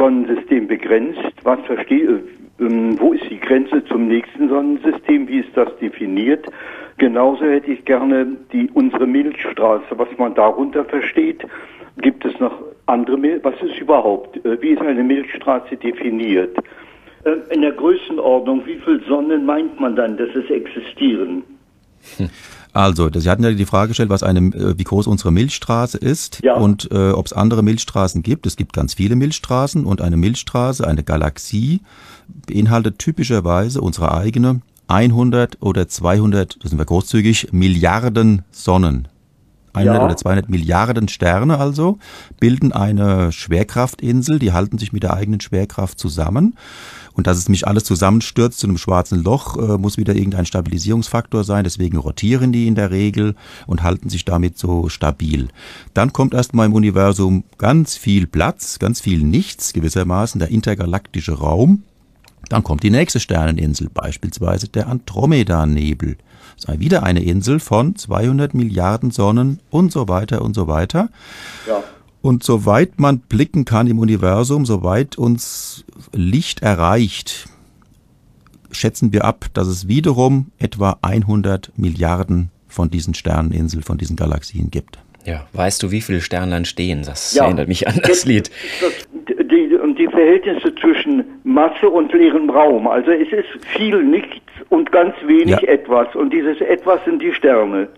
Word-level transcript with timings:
Sonnensystem 0.00 0.66
begrenzt? 0.66 1.20
Was 1.42 1.60
verstehe, 1.66 2.22
äh, 2.58 2.64
ähm, 2.64 2.98
wo 2.98 3.12
ist 3.12 3.28
die 3.28 3.38
Grenze 3.38 3.84
zum 3.84 4.08
nächsten 4.08 4.48
Sonnensystem? 4.48 5.28
Wie 5.28 5.40
ist 5.40 5.54
das 5.54 5.68
definiert? 5.78 6.46
Genauso 6.96 7.44
hätte 7.44 7.70
ich 7.70 7.84
gerne 7.84 8.26
die, 8.50 8.70
unsere 8.72 9.06
Milchstraße, 9.06 9.98
was 9.98 10.08
man 10.16 10.34
darunter 10.34 10.86
versteht. 10.86 11.44
Gibt 11.98 12.24
es 12.24 12.38
noch 12.40 12.54
andere 12.86 13.18
Milch? 13.18 13.44
Was 13.44 13.60
ist 13.60 13.78
überhaupt? 13.78 14.42
Äh, 14.46 14.60
wie 14.62 14.70
ist 14.70 14.80
eine 14.80 15.04
Milchstraße 15.04 15.76
definiert? 15.76 16.56
Äh, 17.24 17.54
in 17.54 17.60
der 17.60 17.72
Größenordnung, 17.72 18.64
wie 18.64 18.76
viele 18.82 19.00
Sonnen 19.00 19.44
meint 19.44 19.78
man 19.78 19.96
dann, 19.96 20.16
dass 20.16 20.34
es 20.34 20.48
existieren? 20.48 21.42
Also, 22.72 23.10
Sie 23.12 23.28
hatten 23.28 23.42
ja 23.42 23.50
die 23.50 23.66
Frage 23.66 23.88
gestellt, 23.88 24.10
was 24.10 24.22
eine, 24.22 24.38
äh, 24.54 24.78
wie 24.78 24.84
groß 24.84 25.08
unsere 25.08 25.32
Milchstraße 25.32 25.98
ist 25.98 26.40
Ja. 26.44 26.54
und 26.54 26.88
äh, 26.92 27.10
ob 27.10 27.26
es 27.26 27.32
andere 27.32 27.64
Milchstraßen 27.64 28.22
gibt. 28.22 28.46
Es 28.46 28.56
gibt 28.56 28.72
ganz 28.72 28.94
viele 28.94 29.16
Milchstraßen 29.16 29.84
und 29.84 30.00
eine 30.00 30.16
Milchstraße, 30.16 30.86
eine 30.86 31.02
Galaxie, 31.02 31.80
beinhaltet 32.46 33.00
typischerweise 33.00 33.80
unsere 33.80 34.14
eigene 34.14 34.60
100 34.86 35.58
oder 35.60 35.88
200, 35.88 36.58
das 36.62 36.70
sind 36.70 36.78
wir 36.78 36.84
großzügig, 36.84 37.48
Milliarden 37.52 38.42
Sonnen. 38.50 39.08
100 39.74 39.96
Ja. 39.96 40.04
oder 40.04 40.16
200 40.16 40.48
Milliarden 40.48 41.08
Sterne 41.08 41.58
also 41.58 41.98
bilden 42.38 42.72
eine 42.72 43.32
Schwerkraftinsel, 43.32 44.38
die 44.38 44.52
halten 44.52 44.78
sich 44.78 44.92
mit 44.92 45.02
der 45.02 45.14
eigenen 45.14 45.40
Schwerkraft 45.40 45.98
zusammen. 45.98 46.54
Und 47.12 47.26
dass 47.26 47.36
es 47.36 47.48
nicht 47.48 47.66
alles 47.66 47.84
zusammenstürzt 47.84 48.58
zu 48.58 48.66
einem 48.66 48.78
schwarzen 48.78 49.22
Loch, 49.22 49.56
äh, 49.56 49.76
muss 49.78 49.98
wieder 49.98 50.14
irgendein 50.14 50.46
Stabilisierungsfaktor 50.46 51.44
sein. 51.44 51.64
Deswegen 51.64 51.98
rotieren 51.98 52.52
die 52.52 52.66
in 52.66 52.76
der 52.76 52.90
Regel 52.92 53.34
und 53.66 53.82
halten 53.82 54.08
sich 54.08 54.24
damit 54.24 54.56
so 54.58 54.88
stabil. 54.88 55.48
Dann 55.92 56.12
kommt 56.12 56.34
erstmal 56.34 56.66
im 56.66 56.72
Universum 56.72 57.44
ganz 57.58 57.96
viel 57.96 58.26
Platz, 58.26 58.78
ganz 58.78 59.00
viel 59.00 59.22
Nichts 59.22 59.72
gewissermaßen, 59.72 60.38
der 60.38 60.50
intergalaktische 60.50 61.32
Raum. 61.32 61.82
Dann 62.50 62.62
kommt 62.64 62.82
die 62.82 62.90
nächste 62.90 63.20
Sterneninsel, 63.20 63.88
beispielsweise 63.94 64.68
der 64.68 64.88
Andromeda-Nebel. 64.88 66.18
Das 66.56 66.74
ist 66.74 66.80
wieder 66.80 67.04
eine 67.04 67.22
Insel 67.22 67.60
von 67.60 67.96
200 67.96 68.52
Milliarden 68.54 69.10
Sonnen 69.12 69.60
und 69.70 69.92
so 69.92 70.08
weiter 70.08 70.42
und 70.42 70.54
so 70.54 70.68
weiter. 70.68 71.08
Ja. 71.66 71.82
Und 72.20 72.42
soweit 72.42 72.98
man 73.00 73.20
blicken 73.20 73.64
kann 73.64 73.86
im 73.86 73.98
Universum, 73.98 74.66
soweit 74.66 75.16
uns 75.16 75.84
Licht 76.12 76.60
erreicht, 76.60 77.48
schätzen 78.72 79.12
wir 79.12 79.24
ab, 79.24 79.46
dass 79.54 79.68
es 79.68 79.88
wiederum 79.88 80.50
etwa 80.58 80.98
100 81.02 81.72
Milliarden 81.76 82.50
von 82.68 82.90
diesen 82.90 83.14
Sterneninseln, 83.14 83.82
von 83.84 83.96
diesen 83.96 84.16
Galaxien 84.16 84.70
gibt. 84.70 84.98
Ja, 85.24 85.46
weißt 85.52 85.82
du, 85.82 85.90
wie 85.90 86.00
viele 86.00 86.20
Sterne 86.20 86.52
dann 86.52 86.64
stehen? 86.64 87.02
Das 87.02 87.32
Ja. 87.34 87.44
erinnert 87.44 87.68
mich 87.68 87.86
an 87.86 88.00
das 88.02 88.24
Lied. 88.24 88.50
Das, 88.80 89.29
die, 89.50 89.74
und 89.76 89.98
die 89.98 90.06
Verhältnisse 90.06 90.74
zwischen 90.76 91.24
Masse 91.44 91.88
und 91.88 92.12
leerem 92.12 92.48
Raum. 92.50 92.86
Also 92.86 93.10
es 93.10 93.28
ist 93.32 93.64
viel 93.76 94.02
nichts 94.02 94.40
und 94.68 94.90
ganz 94.92 95.14
wenig 95.26 95.60
Ja. 95.60 95.68
etwas. 95.68 96.14
Und 96.14 96.32
dieses 96.32 96.60
etwas 96.60 97.04
sind 97.04 97.20
die 97.22 97.32
Sterne. 97.32 97.88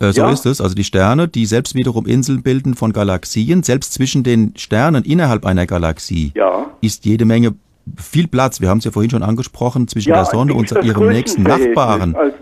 Äh, 0.00 0.12
so 0.12 0.22
Ja. 0.22 0.30
ist 0.30 0.46
es. 0.46 0.60
Also 0.60 0.74
die 0.74 0.84
Sterne, 0.84 1.26
die 1.28 1.46
selbst 1.46 1.74
wiederum 1.74 2.06
Inseln 2.06 2.42
bilden 2.42 2.74
von 2.74 2.92
Galaxien, 2.92 3.62
selbst 3.62 3.94
zwischen 3.94 4.22
den 4.22 4.52
Sternen 4.56 5.04
innerhalb 5.04 5.44
einer 5.46 5.66
Galaxie 5.66 6.32
Ja. 6.34 6.66
ist 6.80 7.04
jede 7.04 7.24
Menge 7.24 7.54
viel 7.96 8.28
Platz. 8.28 8.60
Wir 8.60 8.68
haben 8.68 8.78
es 8.78 8.84
ja 8.84 8.90
vorhin 8.90 9.10
schon 9.10 9.22
angesprochen, 9.22 9.88
zwischen 9.88 10.12
der 10.12 10.24
Sonne 10.26 10.54
und 10.54 10.70
ihrem 10.84 11.08
nächsten? 11.08 11.42
Nachbarn. 11.42 12.14
Als, 12.14 12.34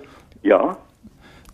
ja. 0.43 0.77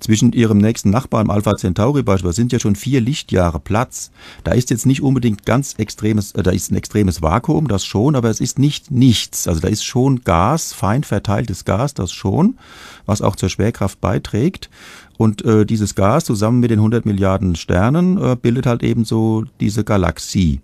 Zwischen 0.02 0.32
ihrem 0.32 0.58
nächsten 0.58 0.90
Nachbarn, 0.90 1.30
Alpha 1.30 1.54
Centauri 1.54 2.02
beispielsweise, 2.02 2.34
sind 2.34 2.52
ja 2.52 2.58
schon 2.58 2.74
vier 2.74 3.00
Lichtjahre 3.00 3.60
Platz. 3.60 4.10
Da 4.42 4.50
ist 4.50 4.70
jetzt 4.70 4.84
nicht 4.84 5.00
unbedingt 5.00 5.46
ganz 5.46 5.74
extremes, 5.78 6.32
äh, 6.32 6.42
da 6.42 6.50
ist 6.50 6.72
ein 6.72 6.76
extremes 6.76 7.22
Vakuum, 7.22 7.68
das 7.68 7.84
schon, 7.84 8.16
aber 8.16 8.28
es 8.28 8.40
ist 8.40 8.58
nicht 8.58 8.90
nichts. 8.90 9.46
Also 9.46 9.60
da 9.60 9.68
ist 9.68 9.84
schon 9.84 10.24
Gas, 10.24 10.72
fein 10.72 11.04
verteiltes 11.04 11.64
Gas, 11.64 11.94
das 11.94 12.10
schon, 12.10 12.58
was 13.06 13.22
auch 13.22 13.36
zur 13.36 13.48
Schwerkraft 13.48 14.00
beiträgt. 14.00 14.70
Und 15.18 15.44
äh, 15.44 15.64
dieses 15.64 15.94
Gas 15.94 16.24
zusammen 16.24 16.58
mit 16.58 16.72
den 16.72 16.80
100 16.80 17.06
Milliarden 17.06 17.54
Sternen 17.54 18.20
äh, 18.20 18.34
bildet 18.34 18.66
halt 18.66 18.82
eben 18.82 19.04
so 19.04 19.44
diese 19.60 19.84
Galaxie. 19.84 20.60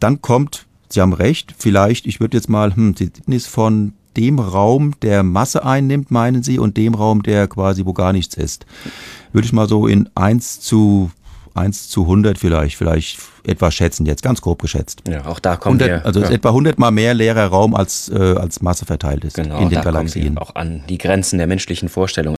Dann 0.00 0.20
kommt, 0.20 0.66
Sie 0.90 1.00
haben 1.00 1.14
recht, 1.14 1.54
vielleicht, 1.56 2.06
ich 2.06 2.20
würde 2.20 2.36
jetzt 2.36 2.50
mal, 2.50 2.76
hm, 2.76 2.94
die 2.94 3.10
ist 3.28 3.46
von 3.46 3.94
dem 4.16 4.38
Raum, 4.38 4.94
der 5.02 5.22
Masse 5.22 5.64
einnimmt, 5.64 6.10
meinen 6.10 6.42
Sie, 6.42 6.58
und 6.58 6.76
dem 6.76 6.94
Raum, 6.94 7.22
der 7.22 7.48
quasi 7.48 7.84
wo 7.86 7.92
gar 7.92 8.12
nichts 8.12 8.36
ist. 8.36 8.66
Würde 9.32 9.46
ich 9.46 9.52
mal 9.52 9.68
so 9.68 9.86
in 9.86 10.08
1 10.14 10.60
zu 10.60 11.10
1 11.54 11.88
zu 11.88 12.02
100 12.02 12.38
vielleicht, 12.38 12.76
vielleicht 12.76 13.18
etwa 13.44 13.70
schätzen, 13.70 14.06
jetzt 14.06 14.22
ganz 14.22 14.40
grob 14.40 14.62
geschätzt. 14.62 15.02
Ja, 15.08 15.26
auch 15.26 15.40
da 15.40 15.56
kommen 15.56 15.80
100, 15.80 15.88
wir. 15.88 16.06
also 16.06 16.20
es 16.20 16.24
ist 16.24 16.30
ja, 16.30 16.36
etwa 16.36 16.50
100 16.50 16.78
mal 16.78 16.90
mehr 16.90 17.14
leerer 17.14 17.46
Raum 17.46 17.74
als, 17.74 18.08
äh, 18.08 18.18
als 18.18 18.62
Masse 18.62 18.86
verteilt 18.86 19.24
ist 19.24 19.34
genau, 19.34 19.58
in 19.58 19.68
den 19.68 19.76
da 19.76 19.82
kommen 19.82 19.94
Galaxien. 19.94 20.34
wir 20.34 20.42
auch 20.42 20.54
an 20.54 20.84
die 20.88 20.98
Grenzen 20.98 21.38
der 21.38 21.46
menschlichen 21.46 21.88
Vorstellung. 21.88 22.28